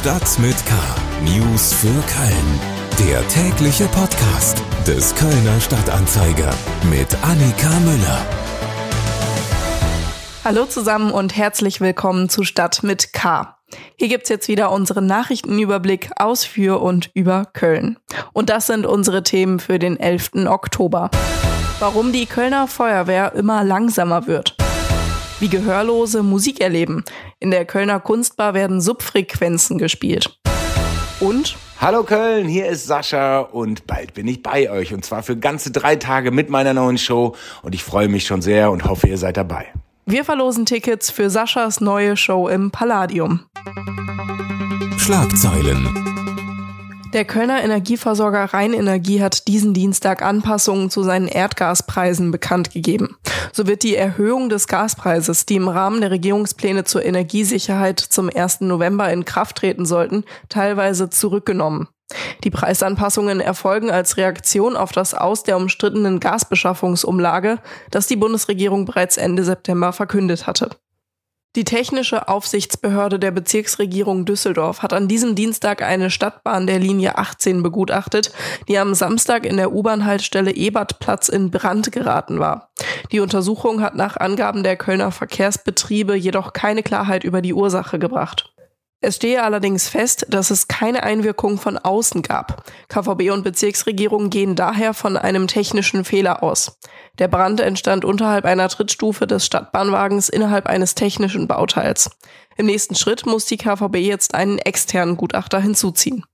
Stadt 0.00 0.38
mit 0.38 0.56
K. 0.64 0.74
News 1.24 1.74
für 1.74 1.88
Köln. 1.88 3.06
Der 3.06 3.28
tägliche 3.28 3.84
Podcast 3.88 4.62
des 4.86 5.14
Kölner 5.14 5.60
Stadtanzeiger 5.60 6.54
mit 6.88 7.14
Annika 7.22 7.68
Müller. 7.80 8.26
Hallo 10.42 10.64
zusammen 10.64 11.10
und 11.10 11.36
herzlich 11.36 11.82
willkommen 11.82 12.30
zu 12.30 12.44
Stadt 12.44 12.82
mit 12.82 13.12
K. 13.12 13.58
Hier 13.96 14.08
gibt's 14.08 14.30
jetzt 14.30 14.48
wieder 14.48 14.72
unseren 14.72 15.04
Nachrichtenüberblick 15.04 16.12
aus 16.16 16.46
für 16.46 16.80
und 16.80 17.10
über 17.12 17.44
Köln. 17.52 17.98
Und 18.32 18.48
das 18.48 18.68
sind 18.68 18.86
unsere 18.86 19.22
Themen 19.22 19.60
für 19.60 19.78
den 19.78 20.00
11. 20.00 20.46
Oktober. 20.46 21.10
Warum 21.78 22.10
die 22.12 22.24
Kölner 22.24 22.68
Feuerwehr 22.68 23.34
immer 23.34 23.64
langsamer 23.64 24.26
wird 24.26 24.56
wie 25.40 25.48
Gehörlose 25.48 26.22
Musik 26.22 26.60
erleben. 26.60 27.04
In 27.38 27.50
der 27.50 27.64
Kölner 27.64 27.98
Kunstbar 27.98 28.54
werden 28.54 28.80
Subfrequenzen 28.80 29.78
gespielt. 29.78 30.38
Und 31.18 31.56
Hallo 31.80 32.02
Köln, 32.02 32.46
hier 32.46 32.66
ist 32.66 32.86
Sascha 32.86 33.40
und 33.40 33.86
bald 33.86 34.12
bin 34.12 34.28
ich 34.28 34.42
bei 34.42 34.70
euch 34.70 34.92
und 34.92 35.02
zwar 35.02 35.22
für 35.22 35.38
ganze 35.38 35.70
drei 35.70 35.96
Tage 35.96 36.30
mit 36.30 36.50
meiner 36.50 36.74
neuen 36.74 36.98
Show 36.98 37.34
und 37.62 37.74
ich 37.74 37.82
freue 37.82 38.08
mich 38.08 38.26
schon 38.26 38.42
sehr 38.42 38.70
und 38.70 38.84
hoffe, 38.84 39.08
ihr 39.08 39.16
seid 39.16 39.38
dabei. 39.38 39.66
Wir 40.04 40.26
verlosen 40.26 40.66
Tickets 40.66 41.10
für 41.10 41.30
Saschas 41.30 41.80
neue 41.80 42.18
Show 42.18 42.48
im 42.48 42.70
Palladium. 42.70 43.46
Schlagzeilen 44.98 45.88
der 47.12 47.24
Kölner 47.24 47.62
Energieversorger 47.62 48.44
Rheinenergie 48.44 49.22
hat 49.22 49.48
diesen 49.48 49.74
Dienstag 49.74 50.22
Anpassungen 50.22 50.90
zu 50.90 51.02
seinen 51.02 51.28
Erdgaspreisen 51.28 52.30
bekannt 52.30 52.72
gegeben. 52.72 53.16
So 53.52 53.66
wird 53.66 53.82
die 53.82 53.96
Erhöhung 53.96 54.48
des 54.48 54.68
Gaspreises, 54.68 55.46
die 55.46 55.56
im 55.56 55.68
Rahmen 55.68 56.00
der 56.00 56.10
Regierungspläne 56.10 56.84
zur 56.84 57.04
Energiesicherheit 57.04 58.00
zum 58.00 58.30
1. 58.34 58.60
November 58.62 59.12
in 59.12 59.24
Kraft 59.24 59.56
treten 59.56 59.86
sollten, 59.86 60.24
teilweise 60.48 61.10
zurückgenommen. 61.10 61.88
Die 62.42 62.50
Preisanpassungen 62.50 63.40
erfolgen 63.40 63.90
als 63.90 64.16
Reaktion 64.16 64.76
auf 64.76 64.92
das 64.92 65.14
Aus 65.14 65.42
der 65.42 65.56
umstrittenen 65.56 66.20
Gasbeschaffungsumlage, 66.20 67.58
das 67.90 68.06
die 68.06 68.16
Bundesregierung 68.16 68.84
bereits 68.84 69.16
Ende 69.16 69.44
September 69.44 69.92
verkündet 69.92 70.46
hatte. 70.46 70.70
Die 71.56 71.64
technische 71.64 72.28
Aufsichtsbehörde 72.28 73.18
der 73.18 73.32
Bezirksregierung 73.32 74.24
Düsseldorf 74.24 74.82
hat 74.82 74.92
an 74.92 75.08
diesem 75.08 75.34
Dienstag 75.34 75.82
eine 75.82 76.08
Stadtbahn 76.08 76.68
der 76.68 76.78
Linie 76.78 77.18
18 77.18 77.64
begutachtet, 77.64 78.32
die 78.68 78.78
am 78.78 78.94
Samstag 78.94 79.44
in 79.44 79.56
der 79.56 79.72
U-Bahn-Haltestelle 79.72 80.52
Ebertplatz 80.52 81.28
in 81.28 81.50
Brand 81.50 81.90
geraten 81.90 82.38
war. 82.38 82.70
Die 83.10 83.18
Untersuchung 83.18 83.80
hat 83.80 83.96
nach 83.96 84.16
Angaben 84.16 84.62
der 84.62 84.76
Kölner 84.76 85.10
Verkehrsbetriebe 85.10 86.14
jedoch 86.14 86.52
keine 86.52 86.84
Klarheit 86.84 87.24
über 87.24 87.42
die 87.42 87.52
Ursache 87.52 87.98
gebracht. 87.98 88.52
Es 89.02 89.16
stehe 89.16 89.42
allerdings 89.42 89.88
fest, 89.88 90.26
dass 90.28 90.50
es 90.50 90.68
keine 90.68 91.02
Einwirkung 91.02 91.56
von 91.56 91.78
außen 91.78 92.20
gab. 92.20 92.64
KVB 92.88 93.30
und 93.30 93.42
Bezirksregierung 93.42 94.28
gehen 94.28 94.56
daher 94.56 94.92
von 94.92 95.16
einem 95.16 95.46
technischen 95.46 96.04
Fehler 96.04 96.42
aus. 96.42 96.78
Der 97.18 97.28
Brand 97.28 97.60
entstand 97.60 98.04
unterhalb 98.04 98.44
einer 98.44 98.68
Trittstufe 98.68 99.26
des 99.26 99.46
Stadtbahnwagens 99.46 100.28
innerhalb 100.28 100.66
eines 100.66 100.94
technischen 100.94 101.48
Bauteils. 101.48 102.10
Im 102.58 102.66
nächsten 102.66 102.94
Schritt 102.94 103.24
muss 103.24 103.46
die 103.46 103.56
KVB 103.56 103.96
jetzt 103.96 104.34
einen 104.34 104.58
externen 104.58 105.16
Gutachter 105.16 105.60
hinzuziehen. 105.60 106.24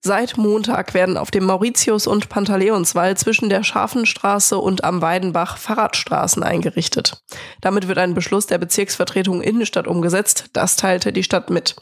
Seit 0.00 0.36
Montag 0.36 0.94
werden 0.94 1.16
auf 1.16 1.32
dem 1.32 1.44
Mauritius- 1.44 2.06
und 2.06 2.28
Pantaleonswall 2.28 3.16
zwischen 3.16 3.48
der 3.48 3.64
Scharfenstraße 3.64 4.56
und 4.56 4.84
am 4.84 5.02
Weidenbach 5.02 5.58
Fahrradstraßen 5.58 6.44
eingerichtet. 6.44 7.20
Damit 7.60 7.88
wird 7.88 7.98
ein 7.98 8.14
Beschluss 8.14 8.46
der 8.46 8.58
Bezirksvertretung 8.58 9.42
Innenstadt 9.42 9.88
umgesetzt, 9.88 10.50
das 10.52 10.76
teilte 10.76 11.12
die 11.12 11.24
Stadt 11.24 11.50
mit. 11.50 11.76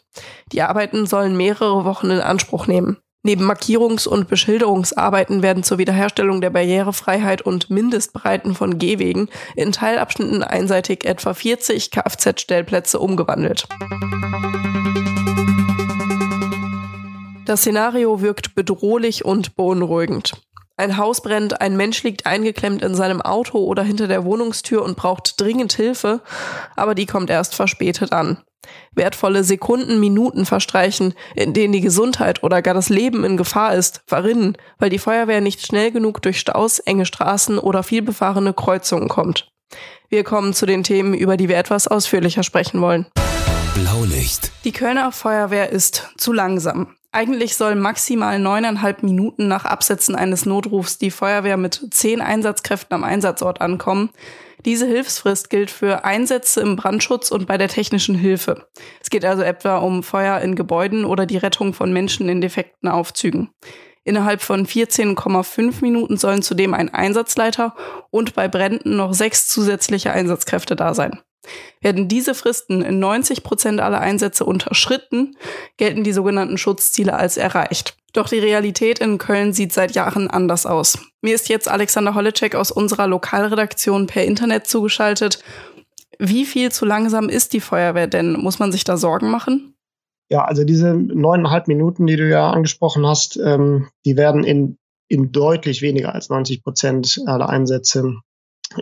Die 0.53 0.62
Arbeiten 0.62 1.06
sollen 1.06 1.37
mehrere 1.37 1.84
Wochen 1.84 2.11
in 2.11 2.20
Anspruch 2.20 2.67
nehmen. 2.67 2.97
Neben 3.22 3.44
Markierungs- 3.44 4.06
und 4.06 4.28
Beschilderungsarbeiten 4.28 5.42
werden 5.42 5.62
zur 5.62 5.78
Wiederherstellung 5.78 6.41
der 6.41 6.50
Barrierefreiheit 6.50 7.43
und 7.43 7.71
Mindestbreiten 7.71 8.55
von 8.55 8.78
Gehwegen 8.78 9.28
in 9.56 9.72
Teilabschnitten 9.72 10.43
einseitig 10.43 11.05
etwa 11.05 11.34
40 11.34 11.91
Kfz-Stellplätze 11.91 12.99
umgewandelt. 12.99 13.66
Das 17.46 17.60
Szenario 17.60 18.22
wirkt 18.22 18.56
bedrohlich 18.56 19.24
und 19.24 19.54
beunruhigend. 19.54 20.32
Ein 20.76 20.96
Haus 20.96 21.22
brennt, 21.22 21.60
ein 21.60 21.76
Mensch 21.76 22.02
liegt 22.02 22.26
eingeklemmt 22.26 22.82
in 22.82 22.96
seinem 22.96 23.22
Auto 23.22 23.58
oder 23.58 23.84
hinter 23.84 24.08
der 24.08 24.24
Wohnungstür 24.24 24.82
und 24.82 24.96
braucht 24.96 25.40
dringend 25.40 25.72
Hilfe, 25.72 26.22
aber 26.74 26.96
die 26.96 27.06
kommt 27.06 27.30
erst 27.30 27.54
verspätet 27.54 28.12
an. 28.12 28.42
Wertvolle 28.96 29.44
Sekunden, 29.44 30.00
Minuten 30.00 30.44
verstreichen, 30.44 31.14
in 31.36 31.54
denen 31.54 31.72
die 31.72 31.80
Gesundheit 31.80 32.42
oder 32.42 32.62
gar 32.62 32.74
das 32.74 32.88
Leben 32.88 33.22
in 33.22 33.36
Gefahr 33.36 33.74
ist, 33.74 34.02
verrinnen, 34.08 34.56
weil 34.78 34.90
die 34.90 34.98
Feuerwehr 34.98 35.40
nicht 35.40 35.64
schnell 35.64 35.92
genug 35.92 36.20
durch 36.22 36.40
Staus, 36.40 36.80
enge 36.80 37.06
Straßen 37.06 37.60
oder 37.60 37.84
vielbefahrene 37.84 38.54
Kreuzungen 38.54 39.08
kommt. 39.08 39.52
Wir 40.08 40.24
kommen 40.24 40.52
zu 40.52 40.66
den 40.66 40.82
Themen, 40.82 41.14
über 41.14 41.36
die 41.36 41.48
wir 41.48 41.58
etwas 41.58 41.86
ausführlicher 41.86 42.42
sprechen 42.42 42.80
wollen. 42.80 43.06
Blaulicht. 43.76 44.50
Die 44.64 44.72
Kölner 44.72 45.12
Feuerwehr 45.12 45.70
ist 45.70 46.12
zu 46.16 46.32
langsam. 46.32 46.95
Eigentlich 47.12 47.56
soll 47.56 47.75
maximal 47.75 48.39
neuneinhalb 48.39 49.03
Minuten 49.03 49.49
nach 49.49 49.65
Absetzen 49.65 50.15
eines 50.15 50.47
Notrufs 50.47 50.99
die 50.99 51.11
Feuerwehr 51.11 51.56
mit 51.56 51.89
zehn 51.91 52.21
Einsatzkräften 52.21 52.94
am 52.94 53.05
Einsatzort 53.05 53.61
ankommen. 53.61 54.11
Diese 54.65 54.87
Hilfsfrist 54.87 55.49
gilt 55.49 55.71
für 55.71 56.05
Einsätze 56.05 56.61
im 56.61 56.77
Brandschutz 56.77 57.31
und 57.31 57.47
bei 57.47 57.56
der 57.56 57.69
technischen 57.69 58.17
Hilfe. 58.17 58.67
Es 59.00 59.11
geht 59.11 59.25
also 59.25 59.43
etwa 59.43 59.78
um 59.78 60.03
Feuer 60.03 60.41
in 60.41 60.56
Gebäuden 60.56 61.05
oder 61.05 61.25
die 61.25 61.37
Rettung 61.37 61.72
von 61.72 61.93
Menschen 61.93 62.28
in 62.28 62.41
defekten 62.41 62.89
Aufzügen. 62.89 63.50
Innerhalb 64.06 64.41
von 64.41 64.67
14,5 64.67 65.83
Minuten 65.83 66.17
sollen 66.17 66.43
zudem 66.43 66.75
ein 66.75 66.93
Einsatzleiter 66.93 67.75
und 68.11 68.34
bei 68.34 68.47
Bränden 68.47 68.97
noch 68.97 69.15
sechs 69.15 69.49
zusätzliche 69.49 70.12
Einsatzkräfte 70.12 70.77
da 70.77 70.94
sein. 70.94 71.21
Werden 71.80 72.08
diese 72.08 72.34
Fristen 72.34 72.82
in 72.82 72.98
90 72.98 73.42
Prozent 73.42 73.80
aller 73.80 74.00
Einsätze 74.00 74.44
unterschritten, 74.44 75.36
gelten 75.76 76.04
die 76.04 76.12
sogenannten 76.12 76.58
Schutzziele 76.58 77.14
als 77.14 77.36
erreicht. 77.36 77.96
Doch 78.12 78.28
die 78.28 78.38
Realität 78.38 78.98
in 78.98 79.18
Köln 79.18 79.52
sieht 79.52 79.72
seit 79.72 79.94
Jahren 79.94 80.28
anders 80.28 80.64
aus. 80.64 80.98
Mir 81.20 81.34
ist 81.34 81.48
jetzt 81.48 81.68
Alexander 81.68 82.14
Holleczek 82.14 82.54
aus 82.54 82.70
unserer 82.70 83.06
Lokalredaktion 83.06 84.06
per 84.06 84.24
Internet 84.24 84.66
zugeschaltet. 84.66 85.42
Wie 86.18 86.46
viel 86.46 86.72
zu 86.72 86.86
langsam 86.86 87.28
ist 87.28 87.52
die 87.52 87.60
Feuerwehr 87.60 88.06
denn? 88.06 88.32
Muss 88.32 88.58
man 88.58 88.72
sich 88.72 88.84
da 88.84 88.96
Sorgen 88.96 89.30
machen? 89.30 89.74
Ja, 90.30 90.44
also 90.44 90.64
diese 90.64 90.94
neuneinhalb 90.94 91.68
Minuten, 91.68 92.06
die 92.06 92.16
du 92.16 92.28
ja 92.28 92.50
angesprochen 92.50 93.06
hast, 93.06 93.36
ähm, 93.36 93.88
die 94.04 94.16
werden 94.16 94.44
in, 94.44 94.78
in 95.08 95.30
deutlich 95.30 95.82
weniger 95.82 96.14
als 96.14 96.30
90 96.30 96.64
Prozent 96.64 97.20
aller 97.26 97.48
Einsätze 97.48 98.16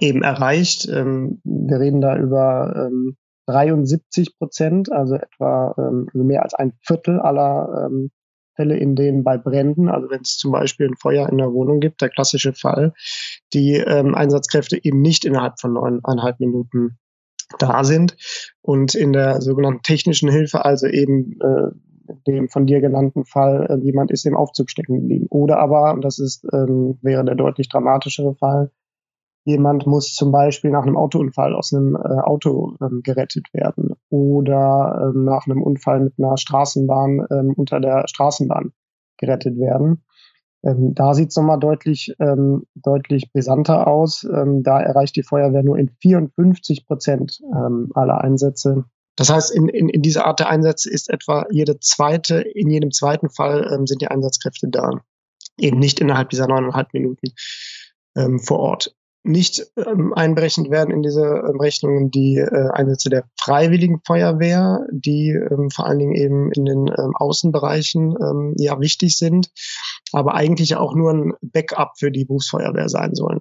eben 0.01 0.23
erreicht. 0.23 0.89
Ähm, 0.89 1.41
wir 1.45 1.81
reden 1.81 2.01
da 2.01 2.17
über 2.17 2.89
ähm, 2.89 3.17
73 3.47 4.39
Prozent, 4.39 4.91
also 4.91 5.17
etwa 5.17 5.75
ähm, 5.79 6.09
also 6.13 6.25
mehr 6.25 6.43
als 6.43 6.55
ein 6.55 6.73
Viertel 6.81 7.21
aller 7.21 7.87
ähm, 7.87 8.11
Fälle, 8.57 8.77
in 8.77 8.95
denen 8.95 9.25
bei 9.25 9.37
Bränden, 9.37 9.89
also 9.89 10.09
wenn 10.11 10.21
es 10.21 10.37
zum 10.37 10.53
Beispiel 10.53 10.87
ein 10.87 10.97
Feuer 10.97 11.29
in 11.29 11.39
der 11.39 11.53
Wohnung 11.53 11.81
gibt, 11.81 12.01
der 12.01 12.09
klassische 12.09 12.53
Fall, 12.53 12.93
die 13.53 13.75
ähm, 13.75 14.15
Einsatzkräfte 14.15 14.79
eben 14.83 15.03
nicht 15.03 15.25
innerhalb 15.25 15.61
von 15.61 15.73
neuneinhalb 15.73 16.39
Minuten 16.41 16.99
da 17.59 17.85
sind. 17.85 18.17
Und 18.63 18.95
in 18.95 19.13
der 19.13 19.41
sogenannten 19.41 19.83
technischen 19.83 20.31
Hilfe, 20.31 20.65
also 20.65 20.87
eben 20.87 21.39
äh, 21.41 21.71
dem 22.27 22.49
von 22.49 22.67
dir 22.67 22.81
genannten 22.81 23.25
Fall, 23.25 23.67
äh, 23.69 23.85
jemand 23.85 24.11
ist 24.11 24.27
im 24.27 24.37
Aufzug 24.37 24.71
stecken 24.71 25.01
geblieben. 25.01 25.27
Oder 25.31 25.59
aber, 25.59 25.93
und 25.93 26.05
das 26.05 26.19
ist, 26.19 26.45
ähm, 26.53 26.99
wäre 27.03 27.25
der 27.25 27.35
deutlich 27.35 27.69
dramatischere 27.69 28.35
Fall, 28.37 28.71
Jemand 29.45 29.87
muss 29.87 30.15
zum 30.15 30.33
Beispiel 30.33 30.71
nach 30.71 30.85
einem 30.85 30.97
Autounfall 30.97 31.55
aus 31.55 31.73
einem 31.73 31.97
äh, 31.97 31.99
Auto 31.99 32.77
ähm, 32.81 33.03
gerettet 33.03 33.53
werden 33.53 33.95
oder 34.09 35.13
ähm, 35.15 35.25
nach 35.25 35.47
einem 35.47 35.63
Unfall 35.63 36.01
mit 36.01 36.15
einer 36.19 36.39
Straßenbahn 36.39 37.27
ähm, 37.31 37.53
unter 37.55 37.79
der 37.79 38.09
Straßenbahn 38.09 38.73
gerettet 39.19 39.59
werden. 39.59 40.03
Ähm, 40.63 40.95
da 40.95 41.13
sieht 41.13 41.29
es 41.29 41.37
nochmal 41.37 41.61
deutlich, 41.61 42.15
ähm, 42.21 42.65
deutlich 42.75 43.33
brisanter 43.33 43.87
aus. 43.87 44.25
Ähm, 44.25 44.63
da 44.63 44.81
erreicht 44.81 45.15
die 45.17 45.23
Feuerwehr 45.23 45.63
nur 45.63 45.77
in 45.77 45.91
54 46.01 46.87
Prozent 46.87 47.41
aller 47.95 48.23
Einsätze. 48.23 48.85
Das 49.17 49.31
heißt, 49.31 49.55
in, 49.55 49.69
in, 49.69 49.91
in 49.91 50.01
dieser 50.01 50.25
Art 50.25 50.41
der 50.41 50.49
Einsätze 50.49 50.91
ist 50.91 51.11
etwa 51.11 51.47
jede 51.51 51.79
zweite, 51.81 52.41
in 52.41 52.71
jedem 52.71 52.91
zweiten 52.93 53.29
Fall 53.29 53.79
sind 53.87 54.01
die 54.01 54.09
Einsatzkräfte 54.09 54.69
da. 54.69 54.91
Eben 55.59 55.79
nicht 55.79 56.01
innerhalb 56.01 56.31
dieser 56.31 56.49
neuneinhalb 56.49 56.93
Minuten 56.95 57.29
vor 58.39 58.59
Ort 58.59 58.97
nicht 59.25 59.67
ähm, 59.77 60.13
einberechnet 60.15 60.71
werden 60.71 60.95
in 60.95 61.03
diese 61.03 61.23
ähm, 61.25 61.59
Rechnungen 61.59 62.11
die 62.11 62.37
äh, 62.37 62.69
Einsätze 62.73 63.09
der 63.09 63.25
Freiwilligen 63.41 64.01
Feuerwehr, 64.07 64.87
die 64.93 65.31
ähm, 65.31 65.71
vor 65.71 65.87
allen 65.87 65.99
Dingen 65.99 66.15
eben 66.15 66.53
in 66.53 66.67
den 66.67 66.89
ähm, 66.89 67.17
Außenbereichen 67.17 68.15
ähm, 68.21 68.55
ja 68.59 68.79
wichtig 68.81 69.17
sind, 69.17 69.51
aber 70.13 70.35
eigentlich 70.35 70.77
auch 70.77 70.95
nur 70.95 71.11
ein 71.11 71.33
Backup 71.41 71.93
für 71.99 72.11
die 72.11 72.27
Berufsfeuerwehr 72.27 72.91
sein 72.91 73.15
sollen. 73.15 73.41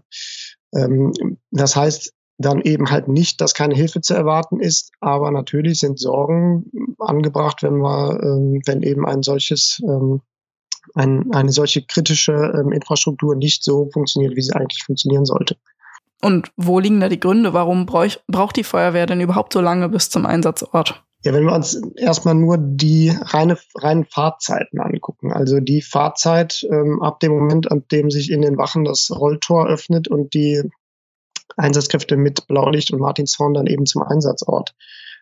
Ähm, 0.74 1.12
das 1.52 1.76
heißt 1.76 2.14
dann 2.38 2.62
eben 2.62 2.90
halt 2.90 3.10
nicht, 3.10 3.42
dass 3.42 3.54
keine 3.54 3.76
Hilfe 3.76 4.02
zu 4.02 4.14
erwarten 4.14 4.60
ist, 4.60 4.92
aber 5.02 5.32
natürlich 5.32 5.80
sind 5.80 6.00
Sorgen 6.00 6.72
angebracht, 6.98 7.62
wenn 7.62 7.78
wir, 7.78 8.20
ähm, 8.24 8.62
wenn 8.66 8.82
eben 8.84 9.06
ein 9.06 9.22
solches, 9.22 9.82
ähm, 9.84 10.22
ein, 10.96 11.32
eine 11.34 11.52
solche 11.52 11.86
kritische 11.86 12.34
ähm, 12.34 12.72
Infrastruktur 12.72 13.36
nicht 13.36 13.64
so 13.64 13.90
funktioniert, 13.92 14.36
wie 14.36 14.42
sie 14.42 14.54
eigentlich 14.54 14.84
funktionieren 14.84 15.26
sollte. 15.26 15.58
Und 16.24 16.52
wo 16.56 16.80
liegen 16.80 17.02
da 17.02 17.10
die 17.10 17.20
Gründe? 17.20 17.54
Warum 17.54 17.86
bräuch, 17.86 18.20
braucht 18.28 18.56
die 18.56 18.64
Feuerwehr 18.64 19.06
denn 19.06 19.20
überhaupt 19.20 19.52
so 19.54 19.60
lange 19.60 19.90
bis 19.90 20.10
zum 20.10 20.26
Einsatzort? 20.26 21.04
Ja, 21.24 21.34
wenn 21.34 21.46
wir 21.46 21.54
uns 21.54 21.82
erstmal 21.98 22.36
nur 22.36 22.58
die 22.58 23.10
reine, 23.10 23.58
reinen 23.76 24.06
Fahrzeiten 24.06 24.80
angucken, 24.80 25.32
also 25.32 25.60
die 25.60 25.82
Fahrzeit 25.82 26.66
ähm, 26.70 27.02
ab 27.02 27.20
dem 27.20 27.32
Moment, 27.32 27.72
an 27.72 27.84
dem 27.92 28.10
sich 28.10 28.30
in 28.32 28.42
den 28.42 28.58
Wachen 28.58 28.84
das 28.84 29.10
Rolltor 29.10 29.68
öffnet 29.68 30.08
und 30.08 30.34
die 30.34 30.62
Einsatzkräfte 31.56 32.18
mit 32.18 32.48
Blaulicht 32.48 32.92
und 32.92 33.00
Martinshorn 33.00 33.54
dann 33.54 33.68
eben 33.68 33.86
zum 33.86 34.04
Einsatzort 34.04 34.76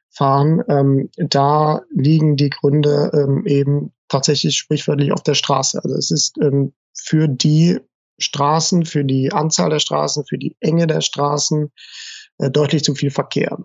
fahren, 0.09 0.63
ähm, 0.67 1.09
da 1.17 1.81
liegen 1.89 2.35
die 2.35 2.49
Gründe 2.49 3.11
ähm, 3.13 3.45
eben 3.45 3.93
tatsächlich 4.07 4.57
sprichwörtlich 4.57 5.11
auf 5.11 5.23
der 5.23 5.35
Straße. 5.35 5.81
Also 5.83 5.95
es 5.95 6.11
ist 6.11 6.37
ähm, 6.41 6.73
für 6.93 7.27
die 7.27 7.79
Straßen, 8.21 8.85
für 8.85 9.03
die 9.03 9.31
Anzahl 9.31 9.69
der 9.69 9.79
Straßen, 9.79 10.25
für 10.27 10.37
die 10.37 10.55
Enge 10.59 10.87
der 10.87 11.01
Straßen 11.01 11.71
äh, 12.37 12.49
deutlich 12.49 12.83
zu 12.83 12.95
viel 12.95 13.11
Verkehr. 13.11 13.57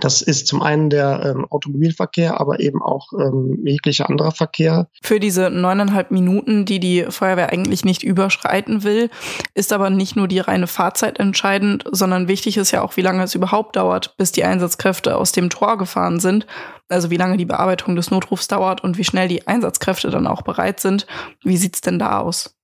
Das 0.00 0.20
ist 0.20 0.46
zum 0.46 0.60
einen 0.62 0.90
der 0.90 1.22
ähm, 1.24 1.46
Automobilverkehr, 1.48 2.38
aber 2.38 2.60
eben 2.60 2.82
auch 2.82 3.12
ähm, 3.18 3.62
jeglicher 3.64 4.10
anderer 4.10 4.32
Verkehr. 4.32 4.88
Für 5.02 5.20
diese 5.20 5.48
neuneinhalb 5.48 6.10
Minuten, 6.10 6.66
die 6.66 6.80
die 6.80 7.06
Feuerwehr 7.08 7.50
eigentlich 7.50 7.84
nicht 7.84 8.02
überschreiten 8.02 8.82
will, 8.82 9.08
ist 9.54 9.72
aber 9.72 9.88
nicht 9.88 10.14
nur 10.14 10.28
die 10.28 10.38
reine 10.38 10.66
Fahrzeit 10.66 11.18
entscheidend, 11.18 11.84
sondern 11.90 12.28
wichtig 12.28 12.58
ist 12.58 12.72
ja 12.72 12.82
auch, 12.82 12.96
wie 12.96 13.02
lange 13.02 13.22
es 13.22 13.34
überhaupt 13.34 13.76
dauert, 13.76 14.16
bis 14.18 14.32
die 14.32 14.44
Einsatzkräfte 14.44 15.16
aus 15.16 15.32
dem 15.32 15.48
Tor 15.48 15.78
gefahren 15.78 16.20
sind. 16.20 16.46
Also 16.88 17.10
wie 17.10 17.16
lange 17.16 17.36
die 17.36 17.46
Bearbeitung 17.46 17.96
des 17.96 18.10
Notrufs 18.10 18.48
dauert 18.48 18.84
und 18.84 18.98
wie 18.98 19.04
schnell 19.04 19.28
die 19.28 19.46
Einsatzkräfte 19.46 20.10
dann 20.10 20.26
auch 20.26 20.42
bereit 20.42 20.78
sind. 20.78 21.06
Wie 21.42 21.56
sieht's 21.56 21.80
denn 21.80 21.98
da 21.98 22.20
aus? 22.20 22.55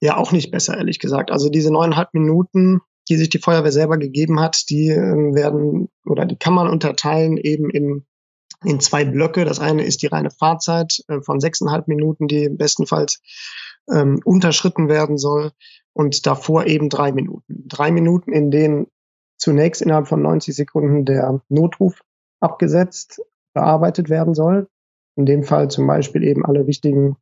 Ja, 0.00 0.16
auch 0.16 0.32
nicht 0.32 0.50
besser, 0.50 0.76
ehrlich 0.76 0.98
gesagt. 0.98 1.30
Also 1.30 1.48
diese 1.48 1.72
neuneinhalb 1.72 2.12
Minuten 2.12 2.80
die 3.08 3.16
sich 3.16 3.28
die 3.28 3.38
Feuerwehr 3.38 3.72
selber 3.72 3.98
gegeben 3.98 4.40
hat, 4.40 4.68
die 4.68 4.88
äh, 4.88 5.34
werden 5.34 5.88
oder 6.04 6.26
die 6.26 6.36
kann 6.36 6.54
man 6.54 6.68
unterteilen 6.68 7.36
eben 7.36 7.70
in, 7.70 8.04
in 8.64 8.80
zwei 8.80 9.04
Blöcke. 9.04 9.44
Das 9.44 9.60
eine 9.60 9.84
ist 9.84 10.02
die 10.02 10.08
reine 10.08 10.30
Fahrzeit 10.30 11.02
äh, 11.08 11.20
von 11.20 11.40
sechseinhalb 11.40 11.88
Minuten, 11.88 12.26
die 12.26 12.48
bestenfalls 12.48 13.20
ähm, 13.92 14.20
unterschritten 14.24 14.88
werden 14.88 15.18
soll 15.18 15.52
und 15.92 16.26
davor 16.26 16.66
eben 16.66 16.88
drei 16.88 17.12
Minuten. 17.12 17.64
Drei 17.68 17.92
Minuten, 17.92 18.32
in 18.32 18.50
denen 18.50 18.86
zunächst 19.38 19.82
innerhalb 19.82 20.08
von 20.08 20.22
90 20.22 20.56
Sekunden 20.56 21.04
der 21.04 21.42
Notruf 21.48 22.00
abgesetzt, 22.40 23.20
bearbeitet 23.54 24.08
werden 24.08 24.34
soll. 24.34 24.68
In 25.14 25.26
dem 25.26 25.44
Fall 25.44 25.70
zum 25.70 25.86
Beispiel 25.86 26.24
eben 26.24 26.44
alle 26.44 26.66
wichtigen 26.66 27.16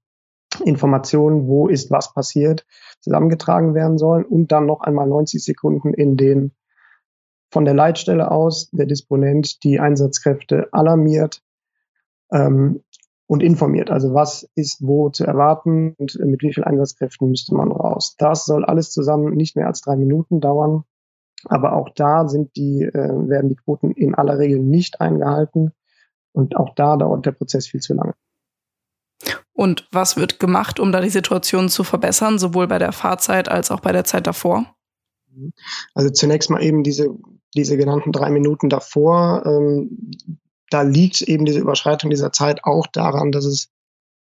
Informationen, 0.60 1.46
wo 1.46 1.68
ist 1.68 1.90
was 1.90 2.12
passiert, 2.12 2.66
zusammengetragen 3.00 3.74
werden 3.74 3.98
sollen 3.98 4.24
und 4.24 4.52
dann 4.52 4.66
noch 4.66 4.80
einmal 4.80 5.06
90 5.06 5.42
Sekunden, 5.42 5.94
in 5.94 6.16
denen 6.16 6.52
von 7.50 7.64
der 7.64 7.74
Leitstelle 7.74 8.30
aus 8.30 8.68
der 8.70 8.86
Disponent 8.86 9.62
die 9.62 9.78
Einsatzkräfte 9.78 10.68
alarmiert 10.72 11.40
ähm, 12.32 12.82
und 13.26 13.42
informiert. 13.42 13.90
Also 13.90 14.12
was 14.12 14.48
ist 14.54 14.78
wo 14.82 15.08
zu 15.10 15.24
erwarten 15.24 15.94
und 15.98 16.18
mit 16.18 16.42
wie 16.42 16.52
vielen 16.52 16.66
Einsatzkräften 16.66 17.28
müsste 17.28 17.54
man 17.54 17.70
raus. 17.70 18.16
Das 18.18 18.44
soll 18.44 18.64
alles 18.64 18.90
zusammen 18.90 19.34
nicht 19.34 19.56
mehr 19.56 19.68
als 19.68 19.80
drei 19.80 19.96
Minuten 19.96 20.40
dauern. 20.40 20.84
Aber 21.46 21.74
auch 21.74 21.90
da 21.90 22.26
sind 22.26 22.56
die, 22.56 22.82
äh, 22.82 23.28
werden 23.28 23.50
die 23.50 23.56
Quoten 23.56 23.92
in 23.92 24.14
aller 24.14 24.38
Regel 24.38 24.58
nicht 24.58 25.00
eingehalten. 25.00 25.72
Und 26.32 26.56
auch 26.56 26.74
da 26.74 26.96
dauert 26.96 27.26
der 27.26 27.32
Prozess 27.32 27.68
viel 27.68 27.80
zu 27.80 27.94
lange. 27.94 28.14
Und 29.54 29.86
was 29.92 30.16
wird 30.16 30.40
gemacht, 30.40 30.80
um 30.80 30.90
da 30.90 31.00
die 31.00 31.10
Situation 31.10 31.68
zu 31.68 31.84
verbessern, 31.84 32.38
sowohl 32.38 32.66
bei 32.66 32.78
der 32.78 32.92
Fahrzeit 32.92 33.48
als 33.48 33.70
auch 33.70 33.80
bei 33.80 33.92
der 33.92 34.04
Zeit 34.04 34.26
davor? 34.26 34.74
Also 35.94 36.10
zunächst 36.10 36.50
mal 36.50 36.62
eben 36.62 36.82
diese, 36.82 37.08
diese 37.54 37.76
genannten 37.76 38.10
drei 38.10 38.30
Minuten 38.30 38.68
davor. 38.68 39.44
Ähm, 39.46 40.10
da 40.70 40.82
liegt 40.82 41.22
eben 41.22 41.44
diese 41.44 41.60
Überschreitung 41.60 42.10
dieser 42.10 42.32
Zeit 42.32 42.64
auch 42.64 42.88
daran, 42.88 43.30
dass 43.30 43.44
es 43.44 43.68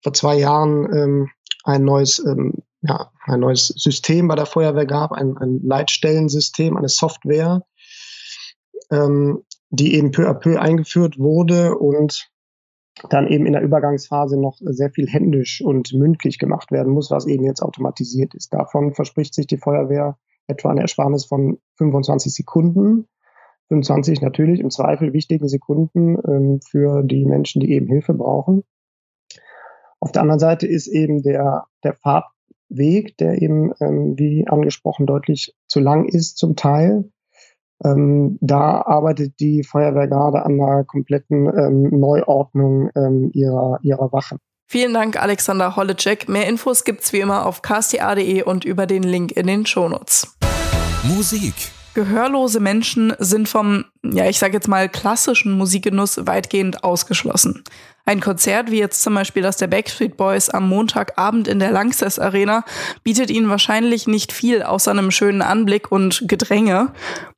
vor 0.01 0.13
zwei 0.13 0.35
Jahren 0.35 0.91
ähm, 0.91 1.29
ein 1.63 1.83
neues, 1.83 2.19
ähm, 2.19 2.63
ja, 2.81 3.11
ein 3.25 3.39
neues 3.39 3.67
System 3.67 4.27
bei 4.27 4.35
der 4.35 4.47
Feuerwehr 4.47 4.87
gab, 4.87 5.11
ein, 5.11 5.37
ein 5.37 5.61
Leitstellensystem, 5.63 6.75
eine 6.75 6.89
Software, 6.89 7.63
ähm, 8.89 9.43
die 9.69 9.93
eben 9.93 10.11
peu 10.11 10.27
à 10.27 10.33
peu 10.33 10.59
eingeführt 10.59 11.19
wurde 11.19 11.77
und 11.77 12.31
dann 13.09 13.27
eben 13.27 13.45
in 13.45 13.53
der 13.53 13.61
Übergangsphase 13.61 14.39
noch 14.39 14.57
sehr 14.59 14.89
viel 14.89 15.07
händisch 15.07 15.61
und 15.61 15.93
mündlich 15.93 16.39
gemacht 16.39 16.71
werden 16.71 16.93
muss, 16.93 17.11
was 17.11 17.27
eben 17.27 17.43
jetzt 17.45 17.61
automatisiert 17.61 18.33
ist. 18.35 18.53
Davon 18.53 18.93
verspricht 18.93 19.33
sich 19.33 19.47
die 19.47 19.57
Feuerwehr 19.57 20.17
etwa 20.47 20.71
eine 20.71 20.81
Ersparnis 20.81 21.25
von 21.25 21.59
25 21.77 22.33
Sekunden. 22.33 23.07
25 23.69 24.21
natürlich 24.21 24.59
im 24.59 24.71
Zweifel 24.71 25.13
wichtigen 25.13 25.47
Sekunden 25.47 26.17
ähm, 26.27 26.59
für 26.67 27.03
die 27.03 27.25
Menschen, 27.25 27.61
die 27.61 27.71
eben 27.71 27.87
Hilfe 27.87 28.13
brauchen. 28.13 28.63
Auf 29.99 30.11
der 30.11 30.23
anderen 30.23 30.39
Seite 30.39 30.65
ist 30.65 30.87
eben 30.87 31.21
der, 31.21 31.65
der 31.83 31.93
Fahrtweg, 31.93 33.15
der 33.17 33.41
eben, 33.41 33.73
ähm, 33.79 34.17
wie 34.17 34.47
angesprochen, 34.47 35.05
deutlich 35.05 35.55
zu 35.67 35.79
lang 35.79 36.05
ist 36.05 36.37
zum 36.37 36.55
Teil. 36.55 37.11
Ähm, 37.83 38.37
da 38.41 38.81
arbeitet 38.81 39.39
die 39.39 39.63
Feuerwehr 39.63 40.07
gerade 40.07 40.43
an 40.43 40.59
einer 40.59 40.83
kompletten 40.83 41.47
ähm, 41.47 41.99
Neuordnung 41.99 42.89
ähm, 42.95 43.31
ihrer, 43.33 43.79
ihrer 43.81 44.11
Wachen. 44.11 44.39
Vielen 44.67 44.93
Dank, 44.93 45.21
Alexander 45.21 45.75
Holleczek. 45.75 46.29
Mehr 46.29 46.47
Infos 46.47 46.83
gibt's 46.83 47.11
wie 47.13 47.21
immer 47.21 47.45
auf 47.45 47.61
ksta.de 47.61 48.43
und 48.43 48.65
über 48.65 48.85
den 48.85 49.03
Link 49.03 49.31
in 49.31 49.47
den 49.47 49.65
Shownotes. 49.65 50.35
Musik 51.03 51.55
Gehörlose 51.95 52.59
Menschen 52.59 53.13
sind 53.17 53.49
vom, 53.49 53.85
ja, 54.03 54.29
ich 54.29 54.39
sage 54.39 54.53
jetzt 54.53 54.67
mal, 54.67 54.87
klassischen 54.87 55.57
Musikgenuss 55.57 56.25
weitgehend 56.25 56.83
ausgeschlossen. 56.83 57.63
Ein 58.05 58.21
Konzert 58.21 58.71
wie 58.71 58.79
jetzt 58.79 59.03
zum 59.03 59.13
Beispiel 59.13 59.43
das 59.43 59.57
der 59.57 59.67
Backstreet 59.67 60.17
Boys 60.17 60.49
am 60.49 60.67
Montagabend 60.67 61.47
in 61.47 61.59
der 61.59 61.69
Langsess 61.69 62.17
Arena 62.17 62.63
bietet 63.03 63.29
ihnen 63.29 63.49
wahrscheinlich 63.49 64.07
nicht 64.07 64.31
viel 64.31 64.63
außer 64.63 64.89
einem 64.89 65.11
schönen 65.11 65.43
Anblick 65.43 65.91
und 65.91 66.23
Gedränge. 66.27 66.91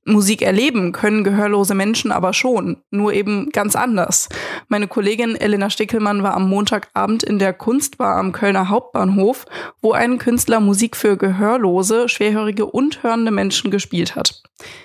Musik 0.06 0.42
erleben 0.42 0.94
können 0.94 1.24
gehörlose 1.24 1.76
Menschen 1.76 2.12
aber 2.12 2.34
schon, 2.34 2.78
nur 2.90 3.14
eben 3.14 3.50
ganz 3.50 3.76
anders. 3.76 4.30
Meine 4.68 4.88
Kollegin 4.88 5.36
Elena 5.36 5.70
Stickelmann 5.70 6.24
war 6.24 6.36
am 6.36 6.48
Montagabend 6.48 7.22
in 7.22 7.38
der 7.38 7.54
Kunstbar 7.54 8.18
am 8.18 8.32
Kölner 8.32 8.70
Hauptbahnhof, 8.70 9.46
wo 9.82 9.92
ein 9.92 10.20
Künstler 10.20 10.60
Musik 10.60 10.96
für 10.96 11.18
gehörlose, 11.18 12.08
schwerhörige 12.08 12.66
und 12.66 13.04
hörende 13.04 13.32
Menschen 13.32 13.72
gespielt 13.72 14.16
hat. 14.16 14.42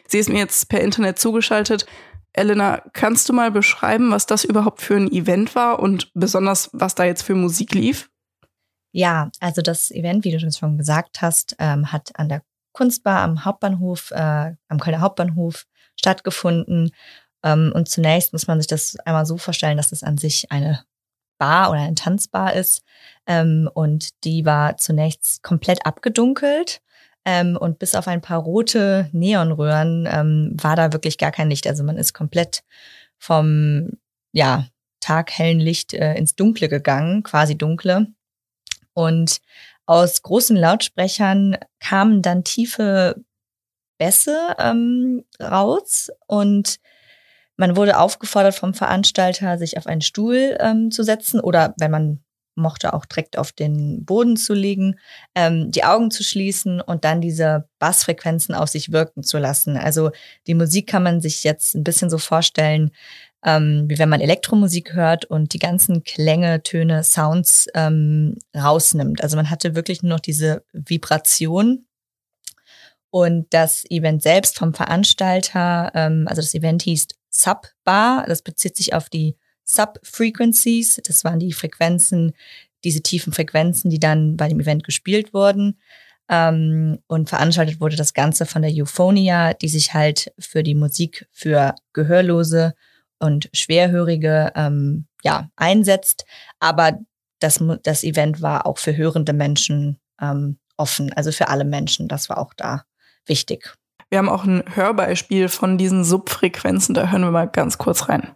Sie 0.07 0.19
ist 0.19 0.29
mir 0.29 0.39
jetzt 0.39 0.69
per 0.69 0.81
Internet 0.81 1.19
zugeschaltet. 1.19 1.66
Elena, 2.33 2.83
kannst 2.93 3.29
du 3.29 3.33
mal 3.33 3.51
beschreiben, 3.51 4.11
was 4.11 4.27
das 4.27 4.45
überhaupt 4.45 4.83
für 4.83 4.97
ein 4.97 5.11
Event 5.11 5.55
war 5.55 5.79
und 5.79 6.13
besonders, 6.13 6.69
was 6.73 6.95
da 6.95 7.05
jetzt 7.05 7.23
für 7.23 7.35
Musik 7.35 7.75
lief? 7.75 8.11
Ja, 8.93 9.31
also 9.41 9.63
das 9.63 9.91
Event, 9.91 10.25
wie 10.25 10.33
du 10.33 10.51
schon 10.51 10.79
gesagt 10.79 11.23
hast, 11.23 11.57
ähm, 11.59 11.93
hat 11.93 12.11
an 12.15 12.29
der 12.29 12.43
Kunstbar 12.73 13.21
am 13.23 13.45
Hauptbahnhof, 13.45 14.11
äh, 14.11 14.55
am 14.69 14.81
Kölner 14.81 15.01
Hauptbahnhof 15.01 15.67
stattgefunden. 15.99 16.91
Ähm, 17.43 17.73
und 17.75 17.89
zunächst 17.89 18.33
muss 18.33 18.47
man 18.47 18.61
sich 18.61 18.67
das 18.67 18.97
einmal 19.05 19.25
so 19.25 19.39
vorstellen, 19.39 19.79
dass 19.79 19.93
es 19.93 20.03
an 20.03 20.19
sich 20.19 20.53
eine 20.53 20.85
Bar 21.39 21.71
oder 21.71 21.81
eine 21.81 21.95
Tanzbar 21.95 22.55
ist. 22.55 22.83
Ähm, 23.27 23.69
und 23.73 24.25
die 24.25 24.45
war 24.45 24.77
zunächst 24.77 25.43
komplett 25.43 25.87
abgedunkelt. 25.87 26.81
Ähm, 27.27 27.57
und 27.57 27.81
bis 27.81 27.97
auf 27.97 28.07
ein 28.07 28.23
paar 28.23 28.39
rote 28.39 29.11
Neonröhren 29.13 30.09
ähm, 30.11 30.53
war 30.55 30.77
da 30.77 30.93
wirklich 30.93 31.19
gar 31.19 31.33
kein 31.33 31.51
Licht. 31.51 31.67
Also 31.67 31.83
man 31.83 31.99
ist 31.99 32.15
komplett 32.15 32.63
vom 33.19 33.91
ja, 34.33 34.69
taghellen 35.01 35.59
Licht 35.59 35.93
äh, 35.93 36.15
ins 36.15 36.37
Dunkle 36.37 36.69
gegangen, 36.69 37.25
quasi 37.25 37.59
dunkle. 37.59 38.07
Und 38.95 39.41
aus 39.87 40.23
großen 40.23 40.57
Lautsprechern 40.57 41.57
kamen 41.81 42.23
dann 42.23 42.45
tiefe 42.45 43.17
Bässe 43.99 44.55
ähm, 44.59 45.25
raus 45.41 46.11
und 46.27 46.79
man 47.57 47.77
wurde 47.77 47.99
aufgefordert 47.99 48.55
vom 48.55 48.75
Veranstalter, 48.75 49.59
sich 49.59 49.79
auf 49.79 49.87
einen 49.87 50.03
Stuhl 50.03 50.57
ähm, 50.61 50.91
zu 50.91 51.03
setzen 51.03 51.41
oder 51.41 51.75
wenn 51.79 51.91
man 51.91 52.21
mochte 52.57 52.93
auch 52.95 53.05
direkt 53.05 53.39
auf 53.39 53.53
den 53.53 54.05
Boden 54.05 54.37
zu 54.37 54.55
liegen, 54.55 54.99
ähm, 55.35 55.71
die 55.71 55.85
Augen 55.85 56.11
zu 56.11 56.25
schließen 56.25 56.81
und 56.81 57.05
dann 57.05 57.21
diese 57.21 57.69
Bassfrequenzen 57.79 58.55
auf 58.55 58.69
sich 58.69 58.93
wirken 58.93 59.23
zu 59.23 59.39
lassen. 59.39 59.77
Also 59.77 60.11
die 60.47 60.55
Musik 60.55 60.89
kann 60.89 61.03
man 61.03 61.21
sich 61.21 61.45
jetzt 61.45 61.75
ein 61.75 61.85
bisschen 61.85 62.11
so 62.11 62.19
vorstellen, 62.19 62.91
ähm, 63.45 63.85
wie 63.89 63.99
wenn 63.99 64.09
man 64.09 64.21
Elektromusik 64.21 64.95
hört 64.95 65.25
und 65.25 65.53
die 65.53 65.59
ganzen 65.59 66.03
Klänge, 66.03 66.63
Töne, 66.63 67.05
Sounds 67.05 67.69
ähm, 67.75 68.37
rausnimmt. 68.57 69.23
Also 69.23 69.37
man 69.37 69.51
hatte 69.51 69.75
wirklich 69.77 70.03
nur 70.03 70.15
noch 70.15 70.21
diese 70.21 70.65
Vibration. 70.73 71.87
Und 73.11 73.47
das 73.51 73.85
Event 73.89 74.23
selbst 74.23 74.59
vom 74.59 74.75
Veranstalter, 74.75 75.93
ähm, 75.95 76.27
also 76.29 76.43
das 76.43 76.55
Event 76.55 76.83
hieß 76.83 77.07
Subbar, 77.31 78.25
das 78.27 78.43
bezieht 78.43 78.77
sich 78.77 78.95
auf 78.95 79.09
die 79.09 79.37
Sub-Frequencies. 79.67 81.01
Das 81.05 81.25
waren 81.25 81.39
die 81.39 81.53
Frequenzen, 81.53 82.33
diese 82.85 83.03
tiefen 83.03 83.33
Frequenzen, 83.33 83.91
die 83.91 84.01
dann 84.01 84.37
bei 84.37 84.49
dem 84.49 84.61
Event 84.61 84.85
gespielt 84.85 85.35
wurden. 85.35 85.79
Ähm, 86.29 86.99
und 87.07 87.29
veranstaltet 87.29 87.81
wurde 87.81 87.97
das 87.97 88.15
Ganze 88.15 88.47
von 88.47 88.63
der 88.63 88.73
Euphonia, 88.73 89.55
die 89.55 89.69
sich 89.69 89.95
halt 89.95 90.33
für 90.39 90.63
die 90.63 90.75
Musik 90.75 91.29
für 91.31 91.75
Gehörlose 91.93 92.75
und 93.19 93.49
Schwerhörige 93.53 94.53
ähm, 94.57 95.07
ja, 95.23 95.51
einsetzt. 95.57 96.25
Aber 96.59 96.99
das, 97.39 97.63
das 97.83 98.03
Event 98.03 98.43
war 98.43 98.67
auch 98.67 98.79
für 98.79 98.97
hörende 98.97 99.33
Menschen 99.33 99.99
ähm, 100.21 100.59
offen, 100.77 101.13
also 101.13 101.33
für 101.33 101.49
alle 101.49 101.65
Menschen. 101.65 102.09
Das 102.09 102.29
war 102.29 102.39
auch 102.39 102.55
da 102.55 102.85
wichtig. 103.27 103.75
Wir 104.09 104.19
haben 104.19 104.29
auch 104.29 104.45
ein 104.45 104.63
Hörbeispiel 104.75 105.49
von 105.49 105.79
diesen 105.79 106.05
Subfrequenzen, 106.05 106.95
da 106.95 107.11
hören 107.11 107.23
wir 107.23 107.31
mal 107.33 107.47
ganz 107.47 107.77
kurz 107.79 108.09
rein. 108.09 108.35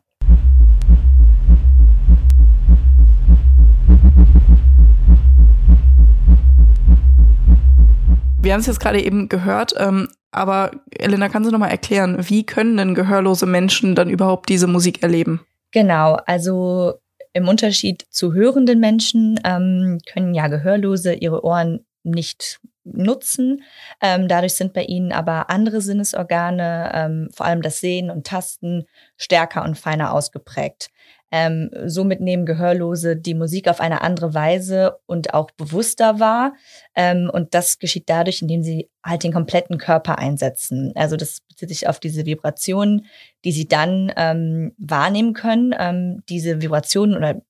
Wir 8.43 8.55
haben 8.55 8.61
es 8.61 8.67
jetzt 8.67 8.81
gerade 8.81 9.03
eben 9.03 9.29
gehört, 9.29 9.75
ähm, 9.77 10.09
aber 10.31 10.71
Elena, 10.93 11.29
kannst 11.29 11.47
du 11.47 11.53
noch 11.53 11.59
mal 11.59 11.69
erklären, 11.69 12.17
wie 12.29 12.47
können 12.47 12.79
denn 12.79 12.95
gehörlose 12.95 13.45
Menschen 13.45 13.95
dann 13.95 14.09
überhaupt 14.09 14.49
diese 14.49 14.67
Musik 14.67 15.03
erleben? 15.03 15.45
Genau, 15.73 16.15
also 16.27 16.95
im 17.35 17.49
Unterschied 17.49 18.07
zu 18.11 18.33
hörenden 18.33 18.81
Menschen 18.81 19.39
ähm, 19.45 19.99
können 20.11 20.33
ja 20.33 20.49
Gehörlose 20.49 21.13
ihre 21.13 21.45
Ohren 21.45 21.85
nicht 22.03 22.61
nutzen. 22.85 23.63
Ähm, 24.01 24.27
dadurch 24.27 24.55
sind 24.55 24.73
bei 24.73 24.85
ihnen 24.85 25.13
aber 25.13 25.51
andere 25.51 25.83
Sinnesorgane, 25.83 26.91
ähm, 26.95 27.29
vor 27.35 27.45
allem 27.45 27.61
das 27.61 27.81
Sehen 27.81 28.11
und 28.11 28.27
Tasten, 28.27 28.87
stärker 29.17 29.65
und 29.65 29.79
feiner 29.79 30.13
ausgeprägt. 30.13 30.89
Ähm, 31.31 31.71
somit 31.87 32.21
nehmen 32.21 32.47
Gehörlose 32.47 33.17
die 33.17 33.35
Musik 33.35 33.69
auf 33.69 33.81
eine 33.81 34.03
andere 34.03 34.35
Weise 34.35 34.99
und 35.07 35.35
auch 35.35 35.51
bewusster 35.53 36.19
wahr. 36.19 36.55
Ähm, 36.95 37.31
und 37.33 37.55
das 37.55 37.79
geschieht 37.79 38.09
dadurch, 38.09 38.43
indem 38.43 38.63
sie 38.63 38.91
halt 39.05 39.23
den 39.23 39.33
kompletten 39.33 39.79
Körper 39.79 40.19
einsetzen. 40.19 40.93
Also 40.95 41.17
das 41.17 41.41
bezieht 41.49 41.69
sich 41.69 41.89
auf 41.89 42.01
diese 42.01 42.27
Vibrationen, 42.27 43.07
die 43.45 43.53
sie 43.53 43.69
dann 43.69 44.13
ähm, 44.17 44.73
wahrnehmen 44.79 45.33
können. 45.33 45.75
Ähm, 45.79 46.23
diese 46.29 46.61
Vibrationen 46.61 47.17
oder 47.17 47.41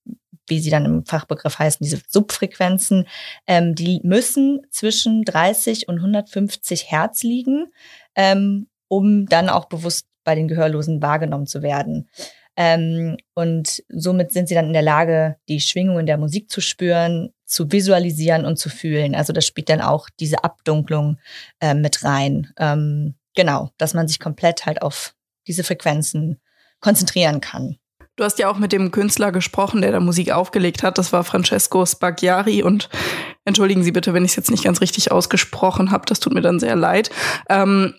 wie 0.51 0.59
sie 0.59 0.71
dann 0.71 0.85
im 0.85 1.07
Fachbegriff 1.07 1.59
heißen, 1.59 1.83
diese 1.83 2.03
Subfrequenzen, 2.09 3.07
ähm, 3.47 3.75
die 3.75 4.01
müssen 4.03 4.61
zwischen 4.71 5.23
30 5.25 5.89
und 5.89 5.97
150 5.97 6.91
Hertz 6.91 7.23
liegen, 7.23 7.73
ähm, 8.17 8.67
um 8.89 9.27
dann 9.27 9.49
auch 9.49 9.67
bewusst 9.67 10.07
bei 10.25 10.35
den 10.35 10.49
Gehörlosen 10.49 11.01
wahrgenommen 11.01 11.47
zu 11.47 11.63
werden. 11.63 12.09
Ähm, 12.63 13.17
und 13.33 13.83
somit 13.89 14.33
sind 14.33 14.47
sie 14.47 14.55
dann 14.55 14.67
in 14.67 14.75
der 14.75 14.83
Lage, 14.83 15.37
die 15.49 15.61
Schwingungen 15.61 16.05
der 16.05 16.19
Musik 16.19 16.51
zu 16.51 16.61
spüren, 16.61 17.33
zu 17.47 17.73
visualisieren 17.73 18.45
und 18.45 18.59
zu 18.59 18.69
fühlen. 18.69 19.15
Also 19.15 19.33
das 19.33 19.47
spielt 19.47 19.71
dann 19.71 19.81
auch 19.81 20.11
diese 20.21 20.45
Abdunklung 20.45 21.17
äh, 21.61 21.73
mit 21.73 22.05
rein. 22.05 22.53
Ähm, 22.59 23.15
genau, 23.35 23.71
dass 23.79 23.95
man 23.95 24.09
sich 24.09 24.21
komplett 24.21 24.67
halt 24.67 24.83
auf 24.83 25.15
diese 25.47 25.65
Frequenzen 25.65 26.39
konzentrieren 26.81 27.41
kann. 27.41 27.79
Du 28.17 28.25
hast 28.25 28.39
ja 28.39 28.51
auch 28.51 28.59
mit 28.59 28.73
dem 28.73 28.91
Künstler 28.91 29.33
gesprochen, 29.33 29.81
der 29.81 29.93
da 29.93 30.01
Musik 30.01 30.31
aufgelegt 30.31 30.83
hat. 30.83 30.99
Das 30.99 31.15
war 31.15 31.25
Francesco 31.25 31.87
Spaghiari. 31.87 32.63
Und 32.63 32.91
entschuldigen 33.47 33.83
Sie 33.83 33.93
bitte, 33.93 34.13
wenn 34.13 34.27
ich 34.27 34.33
es 34.33 34.37
jetzt 34.37 34.51
nicht 34.51 34.65
ganz 34.65 34.83
richtig 34.83 35.11
ausgesprochen 35.11 35.91
habe. 35.91 36.05
Das 36.05 36.21
tut 36.21 36.35
mir 36.35 36.43
dann 36.43 36.61
sehr 36.61 36.77
leid. 36.77 37.09
Ähm, 37.49 37.95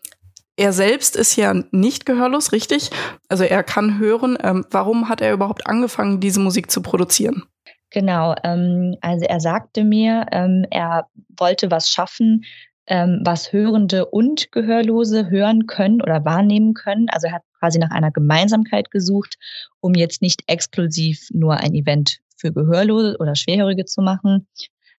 er 0.57 0.73
selbst 0.73 1.15
ist 1.15 1.35
ja 1.35 1.53
nicht 1.71 2.05
gehörlos, 2.05 2.51
richtig? 2.51 2.89
Also 3.29 3.43
er 3.43 3.63
kann 3.63 3.99
hören. 3.99 4.37
Ähm, 4.41 4.65
warum 4.69 5.09
hat 5.09 5.21
er 5.21 5.33
überhaupt 5.33 5.67
angefangen, 5.67 6.19
diese 6.19 6.39
Musik 6.39 6.69
zu 6.69 6.81
produzieren? 6.81 7.43
Genau, 7.89 8.35
ähm, 8.43 8.95
also 9.01 9.25
er 9.25 9.39
sagte 9.39 9.83
mir, 9.83 10.25
ähm, 10.31 10.65
er 10.71 11.07
wollte 11.37 11.71
was 11.71 11.89
schaffen, 11.89 12.43
ähm, 12.87 13.21
was 13.25 13.51
Hörende 13.51 14.05
und 14.05 14.51
Gehörlose 14.51 15.29
hören 15.29 15.67
können 15.67 16.01
oder 16.01 16.23
wahrnehmen 16.23 16.73
können. 16.73 17.09
Also 17.09 17.27
er 17.27 17.33
hat 17.33 17.43
quasi 17.59 17.79
nach 17.79 17.91
einer 17.91 18.11
Gemeinsamkeit 18.11 18.91
gesucht, 18.91 19.35
um 19.81 19.93
jetzt 19.93 20.21
nicht 20.21 20.43
exklusiv 20.47 21.27
nur 21.31 21.57
ein 21.57 21.73
Event 21.73 22.19
für 22.37 22.51
Gehörlose 22.51 23.17
oder 23.19 23.35
Schwerhörige 23.35 23.85
zu 23.85 24.01
machen. 24.01 24.47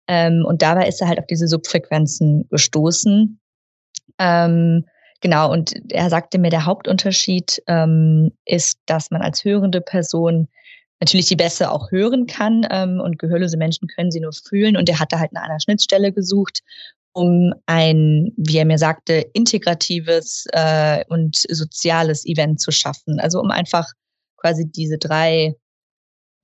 Ähm, 0.06 0.44
und 0.46 0.62
dabei 0.62 0.86
ist 0.86 1.00
er 1.00 1.08
halt 1.08 1.18
auf 1.18 1.26
diese 1.26 1.48
Subfrequenzen 1.48 2.46
gestoßen. 2.50 3.40
Ähm, 4.18 4.84
genau, 5.22 5.50
und 5.50 5.72
er 5.90 6.10
sagte 6.10 6.38
mir, 6.38 6.50
der 6.50 6.66
Hauptunterschied 6.66 7.62
ähm, 7.66 8.32
ist, 8.44 8.78
dass 8.86 9.10
man 9.10 9.22
als 9.22 9.44
hörende 9.44 9.80
Person 9.80 10.48
natürlich 11.00 11.26
die 11.26 11.36
Bässe 11.36 11.70
auch 11.70 11.90
hören 11.90 12.26
kann 12.26 12.66
ähm, 12.70 13.00
und 13.00 13.18
gehörlose 13.18 13.56
Menschen 13.56 13.88
können 13.88 14.10
sie 14.10 14.20
nur 14.20 14.32
fühlen. 14.32 14.76
Und 14.76 14.88
er 14.88 15.00
hatte 15.00 15.18
halt 15.18 15.32
nach 15.32 15.42
einer 15.42 15.58
Schnittstelle 15.58 16.12
gesucht, 16.12 16.60
um 17.12 17.52
ein, 17.66 18.32
wie 18.36 18.58
er 18.58 18.64
mir 18.64 18.78
sagte, 18.78 19.24
integratives 19.32 20.46
äh, 20.52 21.04
und 21.08 21.36
soziales 21.36 22.24
Event 22.26 22.60
zu 22.60 22.70
schaffen. 22.70 23.18
Also 23.18 23.40
um 23.40 23.50
einfach 23.50 23.90
quasi 24.36 24.70
diese 24.70 24.98
drei, 24.98 25.54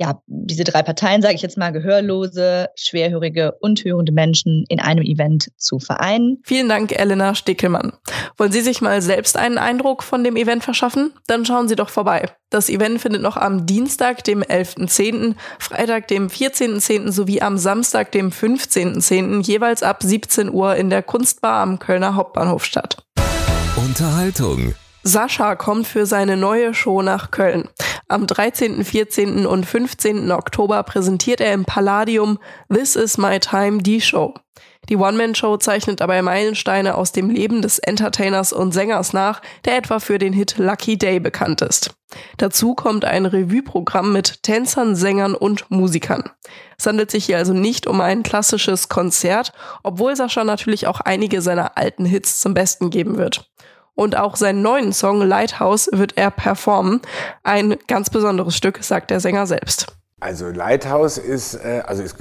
ja, 0.01 0.23
diese 0.27 0.63
drei 0.63 0.83
Parteien, 0.83 1.23
sage 1.23 1.35
ich 1.35 1.43
jetzt 1.43 1.59
mal, 1.59 1.73
Gehörlose, 1.73 2.69
schwerhörige 2.77 3.53
und 3.61 3.85
hörende 3.85 4.13
Menschen 4.13 4.65
in 4.69 4.79
einem 4.79 5.03
Event 5.03 5.51
zu 5.57 5.81
vereinen. 5.81 6.39
Vielen 6.45 6.69
Dank, 6.69 6.93
Elena 6.93 7.35
Stickelmann. 7.35 7.93
Wollen 8.37 8.53
Sie 8.53 8.61
sich 8.61 8.81
mal 8.81 9.03
selbst 9.03 9.37
einen 9.37 9.59
Eindruck 9.59 10.05
von 10.05 10.23
dem 10.23 10.37
Event 10.37 10.63
verschaffen? 10.63 11.13
Dann 11.27 11.45
schauen 11.45 11.67
Sie 11.67 11.75
doch 11.75 11.89
vorbei. 11.89 12.27
Das 12.51 12.69
Event 12.69 13.01
findet 13.01 13.23
noch 13.23 13.37
am 13.37 13.67
Dienstag, 13.67 14.23
dem 14.23 14.43
11.10., 14.43 15.35
Freitag, 15.59 16.07
dem 16.09 16.29
14.10. 16.29 17.11
sowie 17.11 17.43
am 17.43 17.59
Samstag, 17.59 18.13
dem 18.13 18.31
15.10. 18.31 19.45
jeweils 19.45 19.83
ab 19.83 20.03
17 20.03 20.51
Uhr 20.51 20.77
in 20.77 20.91
der 20.91 21.03
Kunstbar 21.03 21.61
am 21.61 21.81
Kölner 21.81 22.15
Hauptbahnhof 22.15 22.65
statt. 22.65 23.05
Unterhaltung. 23.77 24.75
Sascha 25.03 25.57
kommt 25.57 25.87
für 25.87 26.07
seine 26.07 26.37
neue 26.37 26.75
Show 26.75 27.03
nach 27.03 27.31
Köln. 27.31 27.69
Am 28.09 28.27
13., 28.27 28.85
14. 28.85 29.47
und 29.47 29.65
15. 29.65 30.31
Oktober 30.33 30.83
präsentiert 30.83 31.41
er 31.41 31.53
im 31.53 31.65
Palladium 31.65 32.39
This 32.73 32.97
is 32.97 33.19
My 33.19 33.39
Time, 33.39 33.83
die 33.83 34.01
Show. 34.01 34.35
Die 34.89 34.97
One-Man-Show 34.97 35.59
zeichnet 35.59 36.01
dabei 36.01 36.23
Meilensteine 36.23 36.95
aus 36.95 37.13
dem 37.13 37.29
Leben 37.29 37.61
des 37.61 37.79
Entertainers 37.79 38.53
und 38.53 38.73
Sängers 38.73 39.13
nach, 39.13 39.43
der 39.67 39.77
etwa 39.77 39.99
für 40.01 40.19
den 40.19 40.33
Hit 40.33 40.57
Lucky 40.57 40.97
Day 40.97 41.21
bekannt 41.21 41.61
ist. 41.61 41.95
Dazu 42.39 42.75
kommt 42.75 43.05
ein 43.05 43.27
Revue-Programm 43.27 44.13
mit 44.13 44.43
Tänzern, 44.43 44.97
Sängern 44.97 45.35
und 45.35 45.71
Musikern. 45.71 46.31
Es 46.79 46.87
handelt 46.87 47.11
sich 47.11 47.27
hier 47.27 47.37
also 47.37 47.53
nicht 47.53 47.87
um 47.87 48.01
ein 48.01 48.23
klassisches 48.23 48.89
Konzert, 48.89 49.53
obwohl 49.83 50.17
Sascha 50.17 50.45
natürlich 50.45 50.87
auch 50.87 51.01
einige 51.01 51.43
seiner 51.43 51.77
alten 51.77 52.07
Hits 52.07 52.41
zum 52.41 52.55
Besten 52.55 52.89
geben 52.89 53.19
wird. 53.19 53.51
Und 53.99 54.17
auch 54.17 54.37
seinen 54.37 54.63
neuen 54.63 54.93
Song 54.93 55.23
Lighthouse 55.23 55.91
wird 55.93 56.17
er 56.17 56.31
performen. 56.31 57.01
Ein 57.43 57.75
ganz 57.89 58.11
besonderes 58.11 58.57
Stück, 58.57 58.85
sagt 58.85 59.11
der 59.11 59.19
Sänger 59.19 59.49
selbst. 59.49 59.89
Also 60.21 60.51
Lighthouse 60.51 61.19
ist, 61.19 61.57
äh, 61.57 61.83
also 61.85 62.05
ist, 62.05 62.15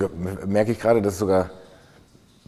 merke 0.48 0.72
ich 0.72 0.80
gerade, 0.80 1.04
dass 1.04 1.20
sogar 1.20 1.52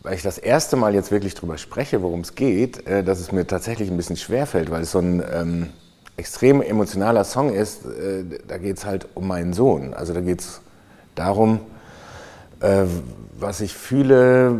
weil 0.02 0.16
ich 0.16 0.24
das 0.24 0.40
erste 0.40 0.78
Mal 0.78 0.96
jetzt 0.96 1.12
wirklich 1.12 1.36
drüber 1.36 1.60
spreche, 1.60 2.02
worum 2.02 2.22
es 2.22 2.34
geht, 2.34 2.88
äh, 2.88 3.04
dass 3.04 3.20
es 3.20 3.32
mir 3.32 3.46
tatsächlich 3.46 3.92
ein 3.92 3.98
bisschen 3.98 4.18
schwerfällt, 4.18 4.72
weil 4.72 4.82
es 4.82 4.94
so 4.94 5.00
ein 5.00 5.22
ähm, 5.32 5.70
extrem 6.18 6.64
emotionaler 6.64 7.24
Song 7.24 7.54
ist. 7.54 7.86
Äh, 7.86 8.24
da 8.48 8.58
geht 8.58 8.78
es 8.78 8.86
halt 8.86 9.10
um 9.14 9.28
meinen 9.28 9.54
Sohn. 9.54 9.94
Also 9.94 10.16
da 10.16 10.22
geht 10.22 10.40
es 10.40 10.62
darum, 11.14 11.60
äh, 12.62 12.86
was 13.38 13.62
ich 13.62 13.76
fühle, 13.76 14.58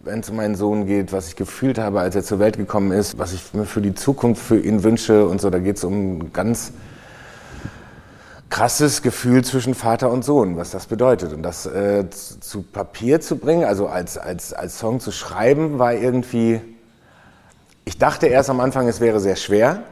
wenn 0.00 0.20
es 0.20 0.30
um 0.30 0.36
meinen 0.36 0.54
Sohn 0.54 0.86
geht, 0.86 1.12
was 1.12 1.28
ich 1.28 1.36
gefühlt 1.36 1.78
habe, 1.78 2.00
als 2.00 2.16
er 2.16 2.22
zur 2.22 2.38
Welt 2.38 2.56
gekommen 2.56 2.90
ist, 2.92 3.18
was 3.18 3.34
ich 3.34 3.52
mir 3.52 3.66
für 3.66 3.82
die 3.82 3.94
Zukunft 3.94 4.42
für 4.42 4.58
ihn 4.58 4.82
wünsche 4.82 5.26
und 5.26 5.40
so. 5.40 5.50
Da 5.50 5.58
geht 5.58 5.76
es 5.76 5.84
um 5.84 6.32
ganz 6.32 6.72
krasses 8.48 9.02
Gefühl 9.02 9.44
zwischen 9.44 9.74
Vater 9.74 10.10
und 10.10 10.24
Sohn, 10.24 10.56
was 10.56 10.70
das 10.70 10.86
bedeutet. 10.86 11.34
Und 11.34 11.42
das 11.42 11.66
äh, 11.66 12.08
zu 12.08 12.62
Papier 12.62 13.20
zu 13.20 13.36
bringen, 13.36 13.64
also 13.64 13.88
als, 13.88 14.16
als, 14.16 14.54
als 14.54 14.78
Song 14.78 15.00
zu 15.00 15.12
schreiben, 15.12 15.78
war 15.78 15.92
irgendwie, 15.92 16.60
ich 17.84 17.98
dachte 17.98 18.26
erst 18.26 18.48
am 18.48 18.60
Anfang, 18.60 18.88
es 18.88 19.00
wäre 19.00 19.20
sehr 19.20 19.36
schwer, 19.36 19.82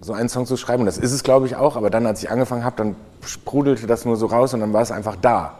so 0.00 0.14
einen 0.14 0.30
Song 0.30 0.46
zu 0.46 0.56
schreiben. 0.56 0.86
Das 0.86 0.96
ist 0.96 1.12
es, 1.12 1.22
glaube 1.22 1.46
ich, 1.46 1.56
auch. 1.56 1.76
Aber 1.76 1.90
dann, 1.90 2.06
als 2.06 2.22
ich 2.22 2.30
angefangen 2.30 2.64
habe, 2.64 2.76
dann 2.76 2.96
sprudelte 3.24 3.86
das 3.86 4.06
nur 4.06 4.16
so 4.16 4.26
raus 4.26 4.54
und 4.54 4.60
dann 4.60 4.72
war 4.72 4.82
es 4.82 4.90
einfach 4.90 5.14
da. 5.14 5.58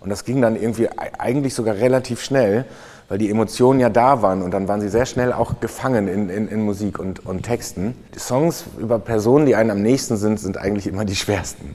Und 0.00 0.08
das 0.08 0.24
ging 0.24 0.40
dann 0.40 0.56
irgendwie 0.56 0.88
eigentlich 1.18 1.54
sogar 1.54 1.76
relativ 1.76 2.22
schnell, 2.22 2.64
weil 3.08 3.18
die 3.18 3.30
Emotionen 3.30 3.80
ja 3.80 3.90
da 3.90 4.22
waren 4.22 4.42
und 4.42 4.52
dann 4.52 4.68
waren 4.68 4.80
sie 4.80 4.88
sehr 4.88 5.04
schnell 5.04 5.32
auch 5.32 5.60
gefangen 5.60 6.08
in, 6.08 6.30
in, 6.30 6.48
in 6.48 6.62
Musik 6.62 6.98
und, 6.98 7.26
und 7.26 7.42
Texten. 7.42 7.94
Die 8.14 8.18
Songs 8.18 8.64
über 8.78 8.98
Personen, 8.98 9.46
die 9.46 9.56
einem 9.56 9.70
am 9.70 9.82
nächsten 9.82 10.16
sind, 10.16 10.40
sind 10.40 10.56
eigentlich 10.56 10.86
immer 10.86 11.04
die 11.04 11.16
schwersten. 11.16 11.74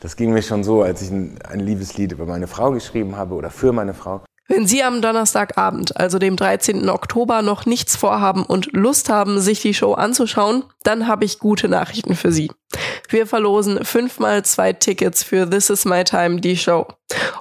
Das 0.00 0.16
ging 0.16 0.32
mir 0.32 0.42
schon 0.42 0.64
so, 0.64 0.82
als 0.82 1.02
ich 1.02 1.10
ein, 1.10 1.38
ein 1.48 1.60
Liebeslied 1.60 2.12
über 2.12 2.26
meine 2.26 2.46
Frau 2.46 2.72
geschrieben 2.72 3.16
habe 3.16 3.34
oder 3.34 3.50
für 3.50 3.72
meine 3.72 3.92
Frau. 3.92 4.22
Wenn 4.48 4.66
Sie 4.66 4.82
am 4.82 5.00
Donnerstagabend, 5.00 5.96
also 5.96 6.18
dem 6.18 6.36
13. 6.36 6.88
Oktober, 6.88 7.42
noch 7.42 7.64
nichts 7.64 7.96
vorhaben 7.96 8.44
und 8.44 8.72
Lust 8.72 9.08
haben, 9.08 9.40
sich 9.40 9.62
die 9.62 9.74
Show 9.74 9.94
anzuschauen, 9.94 10.64
dann 10.82 11.06
habe 11.06 11.24
ich 11.24 11.38
gute 11.38 11.68
Nachrichten 11.68 12.14
für 12.16 12.32
Sie. 12.32 12.50
Wir 13.12 13.26
verlosen 13.26 13.84
fünfmal 13.84 14.42
zwei 14.42 14.72
Tickets 14.72 15.22
für 15.22 15.48
This 15.48 15.68
Is 15.68 15.84
My 15.84 16.02
Time, 16.02 16.40
die 16.40 16.56
Show. 16.56 16.86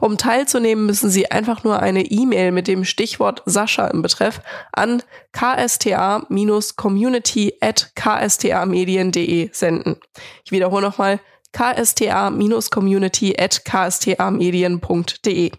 Um 0.01 0.17
teilzunehmen, 0.17 0.85
müssen 0.85 1.09
Sie 1.09 1.31
einfach 1.31 1.63
nur 1.63 1.79
eine 1.79 2.03
E-Mail 2.03 2.51
mit 2.51 2.67
dem 2.67 2.83
Stichwort 2.83 3.41
Sascha 3.45 3.87
im 3.87 4.01
Betreff 4.01 4.41
an 4.73 5.01
ksta-community 5.31 7.53
at 7.61 7.93
ksta-medien.de 7.95 9.49
senden. 9.53 9.95
Ich 10.43 10.51
wiederhole 10.51 10.85
nochmal 10.85 11.21
ksta-community 11.53 13.35
at 13.37 13.63
ksta-medien.de. 13.65 15.51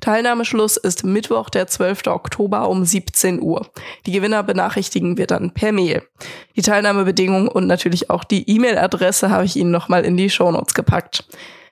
Teilnahmeschluss 0.00 0.76
ist 0.76 1.04
Mittwoch, 1.04 1.48
der 1.48 1.66
12. 1.66 2.08
Oktober 2.08 2.68
um 2.68 2.84
17 2.84 3.40
Uhr. 3.40 3.70
Die 4.06 4.12
Gewinner 4.12 4.42
benachrichtigen 4.42 5.16
wir 5.16 5.26
dann 5.26 5.52
per 5.54 5.72
Mail. 5.72 6.02
Die 6.56 6.62
Teilnahmebedingungen 6.62 7.48
und 7.48 7.66
natürlich 7.66 8.10
auch 8.10 8.24
die 8.24 8.48
E-Mail-Adresse 8.50 9.30
habe 9.30 9.44
ich 9.44 9.56
Ihnen 9.56 9.70
nochmal 9.70 10.04
in 10.04 10.16
die 10.16 10.30
Shownotes 10.30 10.74
gepackt. 10.74 11.24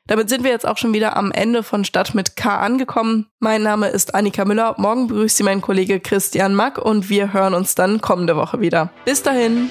Damit 0.06 0.28
sind 0.28 0.42
wir 0.42 0.50
jetzt 0.50 0.66
auch 0.66 0.76
schon 0.76 0.92
wieder 0.92 1.16
am 1.16 1.30
Ende 1.30 1.62
von 1.62 1.84
Stadt 1.84 2.14
mit 2.14 2.34
K 2.34 2.58
angekommen. 2.58 3.26
Mein 3.38 3.62
Name 3.62 3.88
ist 3.88 4.14
Annika 4.14 4.44
Müller. 4.44 4.74
Morgen 4.76 5.06
begrüßt 5.06 5.36
Sie 5.36 5.44
mein 5.44 5.60
Kollege 5.60 6.00
Christian 6.00 6.54
Mack 6.54 6.78
und 6.78 7.08
wir 7.10 7.32
hören 7.32 7.54
uns 7.54 7.76
dann 7.76 8.00
kommende 8.00 8.34
Woche 8.34 8.60
wieder. 8.60 8.90
Bis 9.04 9.22
dahin. 9.22 9.70